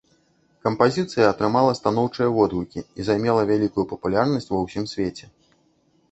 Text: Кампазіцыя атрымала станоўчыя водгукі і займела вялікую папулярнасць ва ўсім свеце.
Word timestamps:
Кампазіцыя 0.67 1.25
атрымала 1.33 1.73
станоўчыя 1.79 2.29
водгукі 2.37 2.83
і 3.03 3.05
займела 3.09 3.43
вялікую 3.51 3.85
папулярнасць 3.91 4.49
ва 4.53 4.63
ўсім 4.63 4.89
свеце. 4.93 5.25